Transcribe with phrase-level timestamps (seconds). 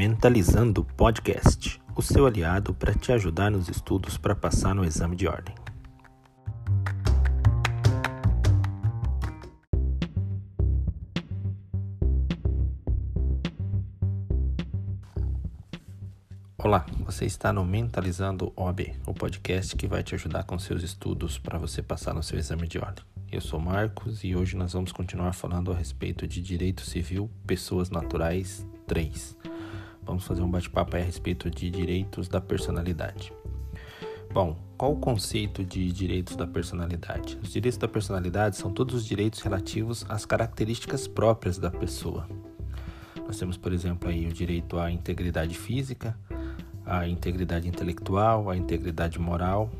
[0.00, 5.28] Mentalizando Podcast, o seu aliado para te ajudar nos estudos para passar no exame de
[5.28, 5.54] ordem.
[16.56, 21.36] Olá, você está no Mentalizando OAB, o podcast que vai te ajudar com seus estudos
[21.36, 23.04] para você passar no seu exame de ordem.
[23.30, 27.90] Eu sou Marcos e hoje nós vamos continuar falando a respeito de direito civil, pessoas
[27.90, 29.49] naturais 3.
[30.04, 33.32] Vamos fazer um bate-papo a respeito de direitos da personalidade.
[34.32, 37.38] Bom, qual o conceito de direitos da personalidade?
[37.42, 42.28] Os direitos da personalidade são todos os direitos relativos às características próprias da pessoa.
[43.26, 46.16] Nós temos, por exemplo, aí o direito à integridade física,
[46.84, 49.70] à integridade intelectual, à integridade moral,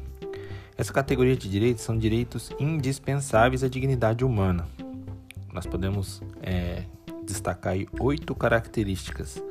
[0.81, 4.67] essa categoria de direitos são direitos indispensáveis à dignidade humana.
[5.53, 6.85] Nós podemos é,
[7.31, 9.43] destacar oito características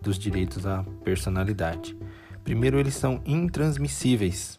[0.00, 1.96] dos direitos à personalidade.
[2.44, 4.58] Primeiro, eles são intransmissíveis.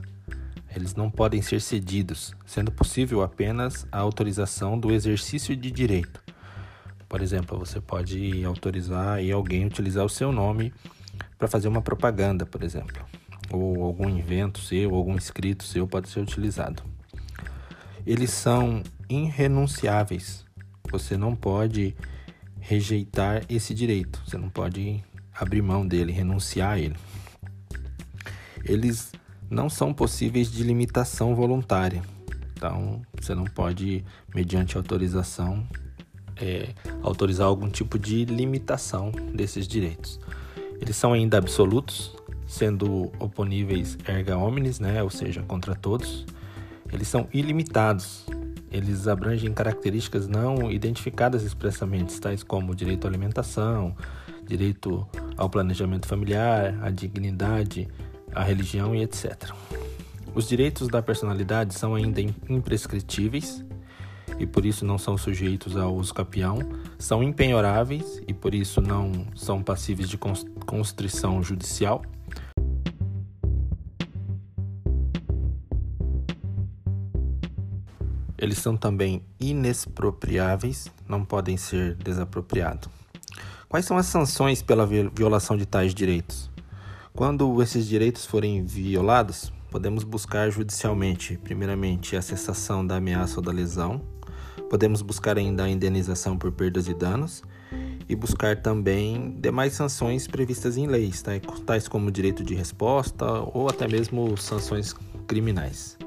[0.76, 6.24] Eles não podem ser cedidos, sendo possível apenas a autorização do exercício de direito.
[7.08, 10.74] Por exemplo, você pode autorizar alguém utilizar o seu nome
[11.38, 13.04] para fazer uma propaganda, por exemplo
[13.52, 16.84] ou algum invento seu, algum escrito seu pode ser utilizado.
[18.06, 20.46] Eles são irrenunciáveis.
[20.92, 21.96] Você não pode
[22.60, 26.96] rejeitar esse direito, você não pode abrir mão dele, renunciar a ele.
[28.66, 29.12] Eles
[29.50, 32.04] não são possíveis de limitação voluntária.
[32.54, 34.04] Então, você não pode,
[34.36, 35.66] mediante autorização,
[36.36, 36.70] é,
[37.02, 40.20] autorizar algum tipo de limitação desses direitos.
[40.82, 42.16] Eles são ainda absolutos,
[42.46, 46.26] sendo oponíveis erga omnes, né, ou seja, contra todos,
[46.92, 48.26] eles são ilimitados.
[48.72, 53.96] Eles abrangem características não identificadas expressamente, tais como direito à alimentação,
[54.46, 57.88] direito ao planejamento familiar, à dignidade,
[58.34, 59.52] à religião e etc.
[60.36, 63.64] Os direitos da personalidade são ainda imprescritíveis
[64.38, 66.60] e por isso não são sujeitos ao uso capião,
[66.98, 72.04] são impenhoráveis e por isso não são passíveis de constrição judicial
[78.42, 82.90] Eles são também inexpropriáveis, não podem ser desapropriados.
[83.68, 86.50] Quais são as sanções pela violação de tais direitos?
[87.14, 93.52] Quando esses direitos forem violados, podemos buscar judicialmente, primeiramente, a cessação da ameaça ou da
[93.52, 94.02] lesão,
[94.70, 97.44] podemos buscar ainda a indenização por perdas e danos
[98.08, 101.22] e buscar também demais sanções previstas em leis,
[101.66, 104.96] tais como direito de resposta ou até mesmo sanções
[105.28, 105.98] criminais.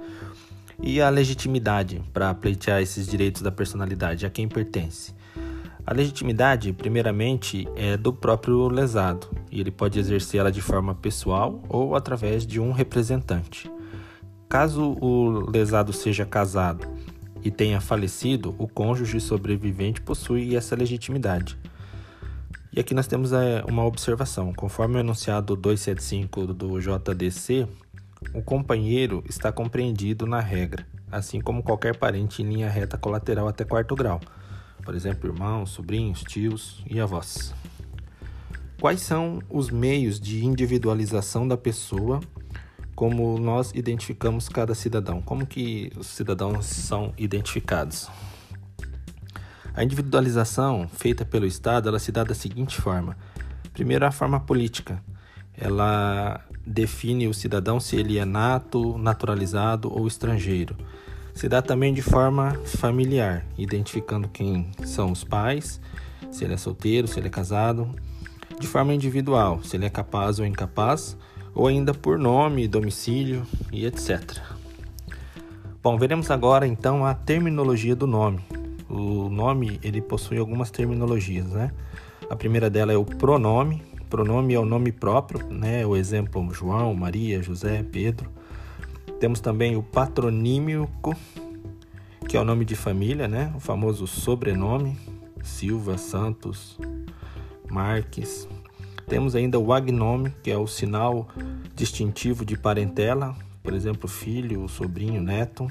[0.84, 5.14] E a legitimidade para pleitear esses direitos da personalidade, a quem pertence?
[5.86, 11.94] A legitimidade, primeiramente, é do próprio lesado, e ele pode exercê-la de forma pessoal ou
[11.94, 13.70] através de um representante.
[14.48, 16.86] Caso o lesado seja casado
[17.44, 21.56] e tenha falecido, o cônjuge sobrevivente possui essa legitimidade.
[22.72, 24.52] E aqui nós temos é, uma observação.
[24.52, 27.68] Conforme o enunciado 275 do JDC,
[28.34, 33.64] o companheiro está compreendido na regra, assim como qualquer parente em linha reta colateral até
[33.64, 34.20] quarto grau,
[34.84, 37.54] por exemplo, irmãos, sobrinhos, tios e avós.
[38.80, 42.20] Quais são os meios de individualização da pessoa,
[42.94, 45.22] como nós identificamos cada cidadão?
[45.22, 48.10] Como que os cidadãos são identificados?
[49.74, 53.16] A individualização feita pelo Estado, ela se dá da seguinte forma:
[53.72, 55.02] primeiro a forma política,
[55.56, 60.76] ela define o cidadão se ele é nato, naturalizado ou estrangeiro.
[61.34, 65.80] Se dá também de forma familiar, identificando quem são os pais,
[66.30, 67.88] se ele é solteiro, se ele é casado.
[68.60, 71.16] De forma individual, se ele é capaz ou incapaz,
[71.54, 74.40] ou ainda por nome, domicílio e etc.
[75.82, 78.40] Bom, veremos agora então a terminologia do nome.
[78.88, 81.72] O nome ele possui algumas terminologias, né?
[82.30, 83.82] A primeira dela é o pronome,
[84.12, 85.86] Pronome é o nome próprio, né?
[85.86, 88.30] O exemplo João, Maria, José, Pedro.
[89.18, 91.16] Temos também o patronímico,
[92.28, 93.50] que é o nome de família, né?
[93.56, 94.98] O famoso sobrenome,
[95.42, 96.78] Silva, Santos,
[97.70, 98.46] Marques.
[99.08, 101.26] Temos ainda o agnome, que é o sinal
[101.74, 105.66] distintivo de parentela, por exemplo, filho, sobrinho, neto.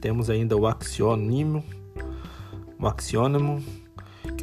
[0.00, 1.62] Temos ainda o axionimo,
[2.80, 3.62] o axiônimo,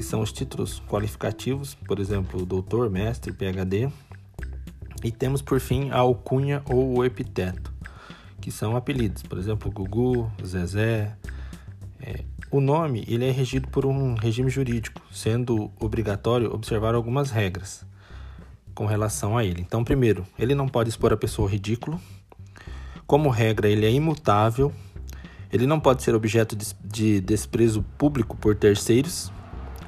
[0.03, 3.89] que são os títulos qualificativos, por exemplo, doutor, mestre, PhD.
[5.01, 7.73] E temos por fim a alcunha ou o epiteto,
[8.41, 11.15] que são apelidos, por exemplo, Gugu, Zezé.
[12.01, 17.85] É, o nome ele é regido por um regime jurídico, sendo obrigatório observar algumas regras.
[18.75, 19.61] com relação a ele.
[19.61, 22.01] Então, primeiro, ele não pode expor a pessoa ao ridículo.
[23.05, 24.73] Como regra, ele é imutável.
[25.51, 29.31] Ele não pode ser objeto de desprezo público por terceiros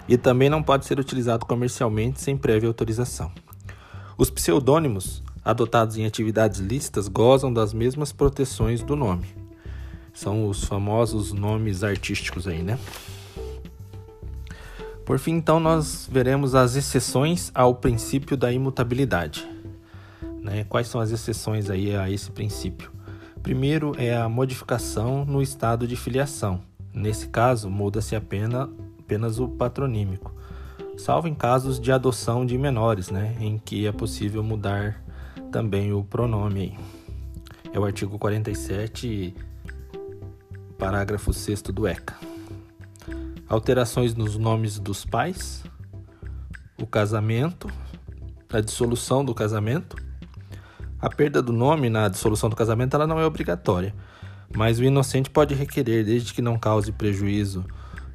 [0.07, 3.31] e também não pode ser utilizado comercialmente sem prévia autorização.
[4.17, 9.27] Os pseudônimos adotados em atividades lícitas gozam das mesmas proteções do nome.
[10.13, 12.79] São os famosos nomes artísticos aí, né?
[15.05, 19.47] Por fim, então, nós veremos as exceções ao princípio da imutabilidade.
[20.41, 20.63] Né?
[20.63, 22.91] Quais são as exceções aí a esse princípio?
[23.43, 26.59] Primeiro é a modificação no estado de filiação.
[26.91, 28.67] Nesse caso, muda-se apenas,
[29.05, 30.33] apenas o patronímico,
[30.97, 33.35] salvo em casos de adoção de menores, né?
[33.39, 35.01] em que é possível mudar
[35.51, 36.77] também o pronome.
[37.71, 39.33] É o artigo 47,
[40.77, 42.15] parágrafo 6 do ECA
[43.47, 45.63] alterações nos nomes dos pais,
[46.81, 47.69] o casamento,
[48.51, 49.95] a dissolução do casamento.
[50.99, 53.93] A perda do nome na dissolução do casamento ela não é obrigatória,
[54.55, 57.65] mas o inocente pode requerer, desde que não cause prejuízo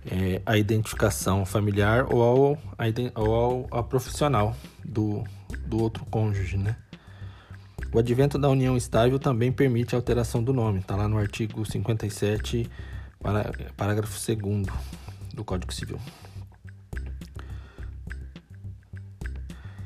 [0.07, 2.59] é, à identificação familiar ou ao,
[3.15, 5.25] ou ao, ao profissional do,
[5.67, 6.77] do outro cônjuge, né?
[7.93, 11.65] O advento da união estável também permite a alteração do nome, está lá no artigo
[11.65, 12.71] 57,
[13.77, 14.67] parágrafo 2
[15.35, 15.99] do Código Civil.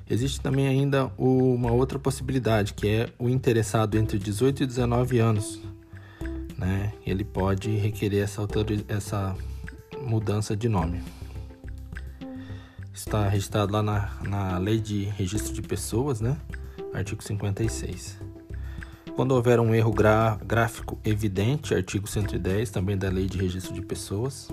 [0.09, 5.61] Existe também ainda uma outra possibilidade, que é o interessado entre 18 e 19 anos.
[6.59, 6.93] Né?
[7.07, 8.47] Ele pode requerer essa,
[8.87, 9.35] essa
[10.05, 11.03] mudança de nome.
[12.93, 16.37] Está registrado lá na, na Lei de Registro de Pessoas, né?
[16.93, 18.21] artigo 56.
[19.17, 19.93] Quando houver um erro
[20.45, 24.49] gráfico evidente, artigo 110, também da Lei de Registro de Pessoas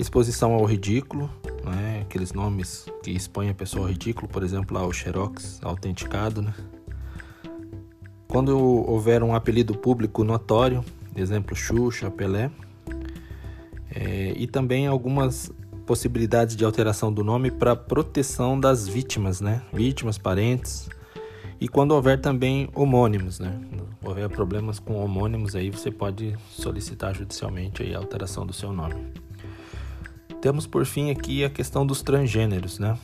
[0.00, 1.30] exposição ao ridículo,
[1.64, 2.00] né?
[2.02, 6.40] aqueles nomes que expõem a pessoa ao ridículo, por exemplo, lá o Xerox autenticado.
[6.40, 6.54] Né?
[8.26, 10.84] Quando houver um apelido público notório,
[11.14, 12.50] exemplo Xuxa, Pelé,
[14.00, 15.52] é, e também algumas
[15.86, 19.60] possibilidades de alteração do nome para proteção das vítimas, né?
[19.70, 20.88] Vítimas, parentes.
[21.60, 23.60] E quando houver também homônimos, né?
[24.02, 29.12] Houver problemas com homônimos aí, você pode solicitar judicialmente aí a alteração do seu nome.
[30.40, 32.96] Temos por fim aqui a questão dos transgêneros, né?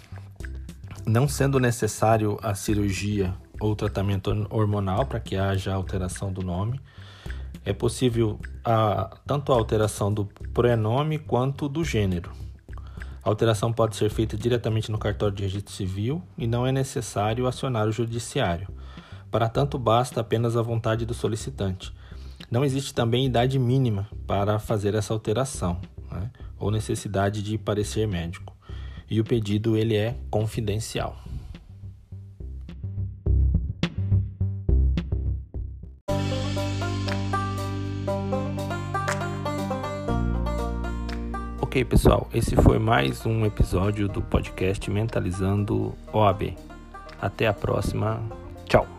[1.04, 6.80] Não sendo necessário a cirurgia ou tratamento hormonal para que haja alteração do nome,
[7.66, 10.24] é possível a, tanto a alteração do
[10.54, 12.30] prenome quanto do gênero.
[13.22, 17.44] A alteração pode ser feita diretamente no cartório de registro civil e não é necessário
[17.44, 18.68] acionar o judiciário.
[19.32, 21.92] Para tanto, basta apenas a vontade do solicitante.
[22.48, 26.30] Não existe também idade mínima para fazer essa alteração né?
[26.60, 28.56] ou necessidade de parecer médico.
[29.10, 31.16] E o pedido ele é confidencial.
[41.76, 46.56] Ok, pessoal, esse foi mais um episódio do podcast Mentalizando OAB.
[47.20, 48.18] Até a próxima.
[48.64, 48.95] Tchau.